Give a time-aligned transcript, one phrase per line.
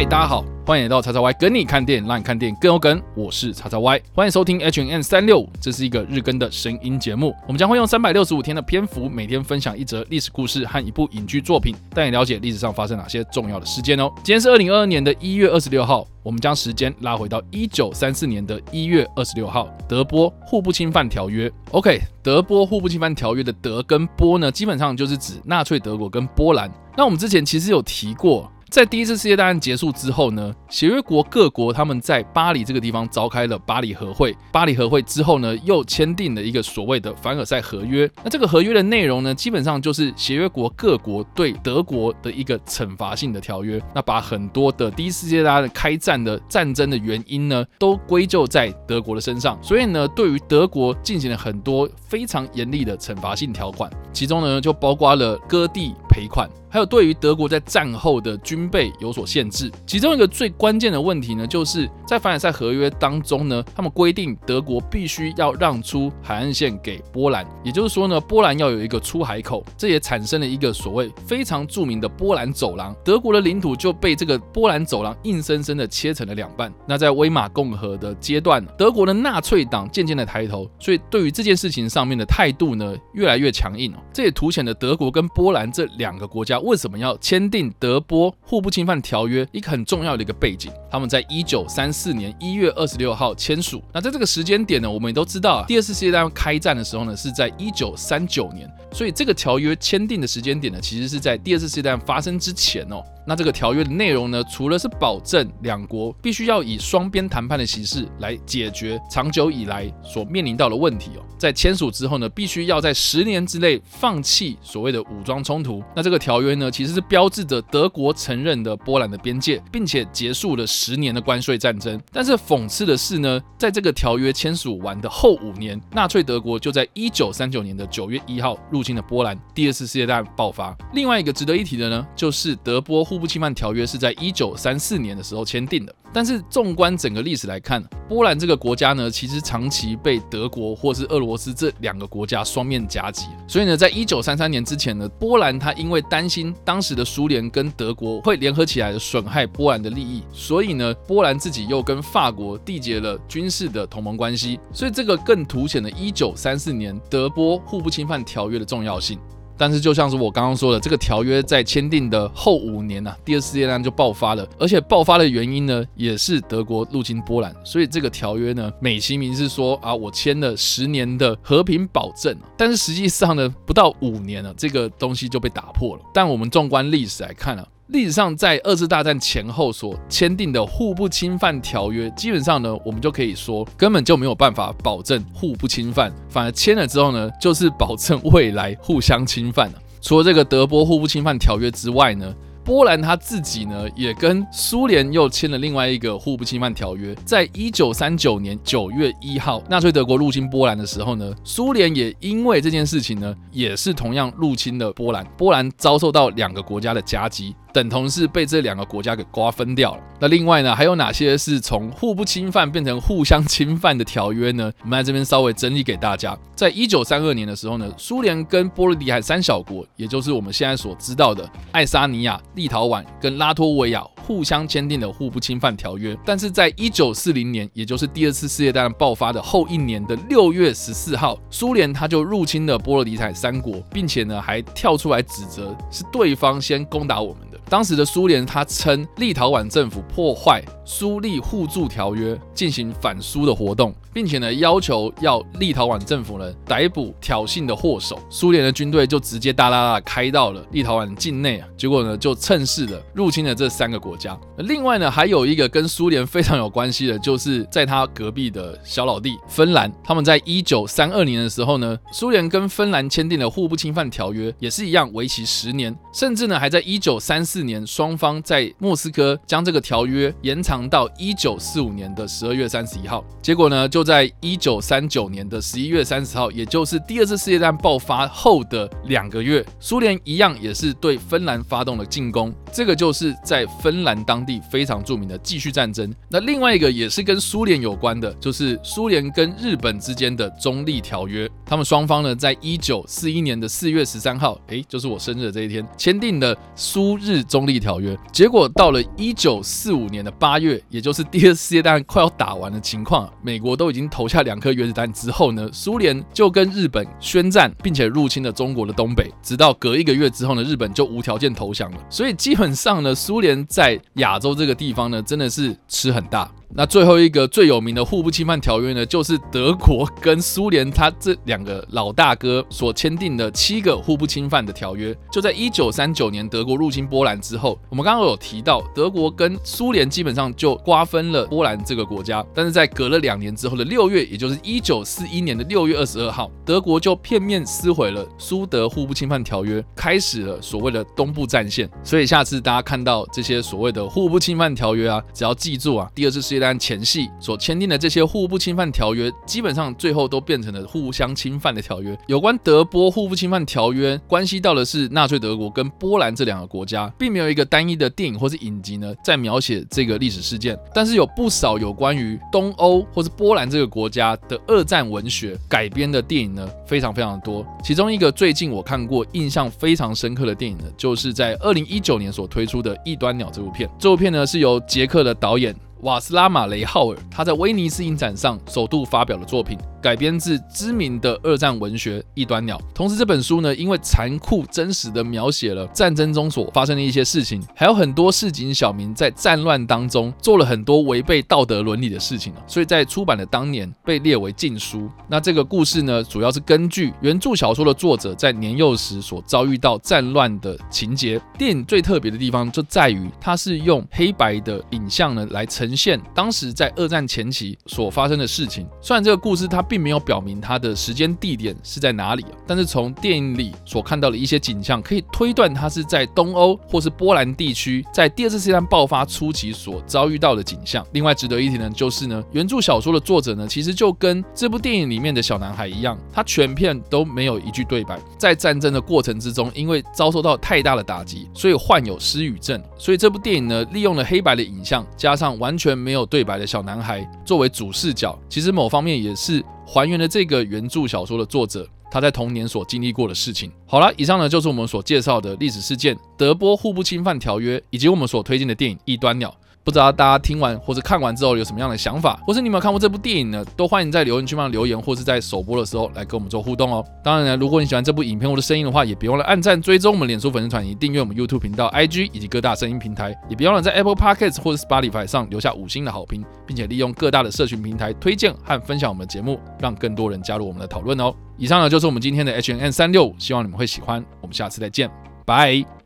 [0.00, 3.02] 嗨，大家好，欢迎来到叉叉 Y 跟你看电影，让你看电影更有梗。
[3.14, 7.34] 我是叉叉 Y，欢迎收听 H&M 三六五，这是一个日更的声音节目。
[7.46, 14.10] 我们将会用三百六十五天的篇幅，每天分享一则历史故事和一部影剧作品，带你了解历史上发生哪些重要的事件哦。
[14.24, 21.52] 今天是二零二二年的一月二十六号，我们将时间拉回到一九三四年的一月二十六号，德波互不侵犯条约。
[21.72, 26.72] OK，德波互不侵犯条约的德跟波呢，基本上就是指纳粹德国跟波兰。
[26.96, 28.50] 那我们之前其实有提过。
[28.70, 34.34] 在第一次世界大战结束之后呢，协约国各国他们在巴黎这个地方召开了巴黎和会。
[34.52, 38.08] 巴黎和会之后呢，又签订了一个所谓的凡尔赛合约。
[38.22, 43.82] 那这个合约的内容呢，基本上就是协约国各国对德国的一个惩罚性的条约。
[43.92, 49.58] 那把很多的第一次世界大战开战的战争的原因呢，都归咎在德国的身上。
[49.60, 56.48] 所以呢，对于德国进行了很多非常严厉的惩罚性条款，其中呢就包括了割地赔款。
[56.72, 76.72] 还有对于德国在战后的军备有所限制，其中一个最关键的问题呢，就是在凡尔赛合约当中呢，他们规定德国必须要让出海岸线给波兰，也就是说呢，波兰要有一个出海口，这也产生了一个所谓非常著名的波兰走廊，德国的领土就被这个波兰走廊硬生生的切成了两半。
[76.86, 86.58] 那在威玛共和的阶段，德国的纳粹党渐渐的抬头，所以对于这件事情上面的态度呢，越来越强硬，这也凸显了德国跟波兰这两个国家。
[86.60, 89.46] 为什么要签订德波互不侵犯条约？
[89.52, 93.82] 一个很重要的一个背景，他们在一九三四年一月二十六号签署。
[93.92, 103.02] 那在这个时间点呢，我们也都知道啊，第二次世界大战开战的时候呢，是在一九三九年，所以这个条约签订的时间点呢，其实是在第二次世界大战发生之前哦。
[103.26, 115.82] 那这个条约的内容呢，除了是保证两国必须要以双边谈判的形式来解决长久以来所面临到的问题哦，在签署之后呢，必须要在十年之内放弃所谓的武装冲突。
[115.94, 122.00] 那这个条约呢，其实是标志着德国承认的波兰的边界，并且结束了十年的关税战争。
[122.12, 130.76] 但是讽刺的是呢，在这个条约签署完的后五年，纳粹德国就在一九三九年的九月一号入侵了波兰，第二次世界大战爆发。
[130.94, 159.18] 另外一个值得一提的呢，就是德波互不侵犯条约是在一九三四年的时候签订的，但是纵观整个历史来看，波兰这个国家呢，其实长期被德国或是俄罗斯这两个国家双面夹击，所以呢，在一九三三年之前呢，波兰它因为担心当时的苏联跟德国会联合起来损害波兰的利益，所以呢，波兰自己又跟法国缔结了军事的同盟关系，所以这个更凸显了一九三四年德波互不侵犯条约的重要性。
[159.60, 167.54] 但是，就像是我刚刚说的，这个条约在签订的后五年呢、第二次世界大战就爆发了，而且爆发的原因呢，也是德国入侵波兰。
[167.62, 176.02] 所以这个条约呢，美其名是说啊，我签了十年的和平保证，但是实际上呢，不到五年了、啊，这个东西就被打破了。
[176.14, 177.68] 但我们纵观历史来看呢、啊。
[177.92, 189.82] 历史上，在二次大战前后所签订的互不侵犯条约，基本上呢，我们就可以说根本就没有办法保证互不侵犯，反而签了之后呢，就是保证未来互相侵犯了。
[190.00, 192.32] 除了这个德波互不侵犯条约之外呢，
[192.64, 197.14] 波兰他自己呢，也跟苏联又签了另外一个互不侵犯条约。
[197.24, 205.24] 在一九三九年九月一号，纳粹德国入侵波兰的时候呢，苏联也因为这件事情呢，也是同样入侵了波兰。
[205.36, 207.54] 波兰遭受到两个国家的夹击。
[207.72, 210.02] 等同是被这两个国家给瓜分掉了。
[210.18, 214.72] 那另外呢，还有哪些是从互不侵犯变成互相侵犯的条约呢？
[214.82, 216.36] 我们在这边稍微整理给大家。
[216.56, 226.16] 在一九三二年的时候呢，苏联跟波罗的海三小国，也就是我们现在所知道的爱沙尼亚、立陶宛跟拉脱维亚，互相签订了互不侵犯条约。
[226.24, 237.49] 但是在一九四零年，也就是第二次世界大战爆发的后一年的六月十四号，苏联他就入侵了波罗的海三国，并且呢还跳出来指责是对方先攻打我们。
[237.70, 248.18] 当时的苏联，他称立陶宛政府破坏苏立互助条约，进行反苏的活动，并且呢要求要立陶宛政府呢逮捕挑衅的祸首。
[248.28, 254.36] 苏联的军队就直接大大大开到了立陶宛境内啊，结果呢就趁势的入侵了这三个国家。
[254.58, 270.70] 另外呢还有一个跟苏联非常有关系的，就是在他隔壁的小老弟芬兰，他们在一九三二年的时候呢，苏联跟芬兰签订了互不侵犯条约，也是一样为期十年，甚至呢还在一九三四四年双方在莫斯科将这个条约延长。
[270.70, 273.24] 长到一九四五年的十二月三十一号。
[273.42, 282.54] 结果呢，就在一九三九年的十一月三十号，也就是第二次世界大战爆发后的两个月，苏联一样也是对芬兰发动了进攻。
[282.72, 286.14] 这个就是在芬兰当地非常著名的继续战争。
[286.28, 291.50] 那另外一个也是跟苏联有关的，就是苏联跟日本之间的中立条约。
[291.70, 298.18] 他们双方呢，在一九四一年的四月十三号，诶，就是我生日的这一天，签订了苏日中立条约。
[298.32, 309.32] 结果到了一九四五年的八月，也就是第二次世界大战快要打完的情况，美国都已经投下两颗原子弹之后呢，苏联就跟日本宣战，并且入侵了中国的东北。
[309.40, 311.98] 直到隔一个月之后呢，日本就无条件投降了。
[312.10, 316.50] 所以基本上呢，苏联在亚洲这个地方呢，真的是吃很大。
[316.72, 325.16] 那最后一个最有名的互不侵犯条约呢，就是德国跟苏联他这两个老大哥所签订的七个互不侵犯的条约。
[325.32, 332.44] 就在一九三九年德国入侵波兰之后，我们刚刚有提到，德国跟苏联基本上就瓜分了波兰这个国家。
[332.54, 341.90] 但是在隔了两年之后的六月，也就是一九四一年的六月二十二号，德国就片面撕毁了苏德互不侵犯条约，开始了所谓的东部战线。
[342.04, 352.16] 所以下次大家看到这些所谓的互不侵犯条约啊，只要记住啊，第二次世界但前戏所签订的这些互不侵犯条约，基本上最后都变成了互相侵犯的条约。
[352.26, 360.78] 有关德波互不侵犯条约，关系到的是纳粹德国跟波兰这两个国家，并没有一个单一的电影或是影集呢在描写这个历史事件。
[360.94, 367.66] 但是有不少有关于东欧或是波兰这个国家的二战文学改编的电影呢，非常非常的多。
[367.82, 373.88] 其中一个最近我看过印象非常深刻的电影呢，就是在二零一九年所推出的《异端鸟》这部片。
[373.98, 375.74] 这部片呢是由捷克的导演。
[376.02, 379.78] 瓦斯拉马雷浩尔，他在威尼斯影展上首度发表了作品。
[380.00, 395.06] 改编自知名的二战文学《异端鸟》，同时这本书呢，因为残酷真实的描写了战争中所发生的一些事情，还有很多市井小民在战乱当中做了很多违背道德伦理的事情，所以在出版的当年被列为禁书。
[395.28, 401.38] 那这个故事呢，主要是根据原著小说的作者在年幼时所遭遇到战乱的情节。
[401.58, 408.86] 电影最特别的地方就在于，它是用黑白的影像呢来呈呈现当时在二战前期所发生的事情。
[409.02, 409.84] 虽然这个故事它。
[409.90, 421.04] 并没有表明它的时间地点是在哪里，但是从电影里所看到的一些景象，可以推断它是在东欧或是波兰地区，在第二次世界大战爆发初期所遭遇到的景象。
[421.10, 428.20] 另外值得一提呢，就是呢，原著小说的作者呢，其实就跟这部电影里面的小男孩一样，他全片都没有一句对白。
[428.38, 432.80] 在战争的过程之中，因为遭受到太大的打击，所以患有失语症。
[432.96, 439.64] 所以这部电影呢，利用了黑白的影像，加上完全没有对白的小男孩作为主视角，其实某方面也是。
[439.92, 443.72] 还原了这个原著小说的作者他在童年所经历过的事情。
[443.86, 449.48] 好了，以上呢就是我们所介绍的历史事件——德波互不侵犯条约，以及我们所推荐的电影《异端鸟》。
[449.82, 453.64] 不知道大家听完或者看完之后有什么样的想法，或是你有没有看过这部电影呢？
[453.76, 457.04] 都欢迎在留言区帮留言，或是在首播的时候来跟我们做互动哦。
[457.24, 471.34] 当然呢，如果你喜欢这部影片或者声音的话，也别忘了按赞、追踪我们脸书粉丝团，以订阅我们 YouTube 频道、IG 以及各大声音平台，也别忘了在 Apple Podcasts 或者 Spotify 上留下五星的好评，并且利用各大的社群平台推荐和分享我们的节目，让更多人加入我们的讨论哦。
[471.56, 474.24] 以上呢就是我们今天的 H&M 365，希望你们会喜欢。
[474.40, 475.10] 我们下次再见，
[475.44, 475.99] 拜。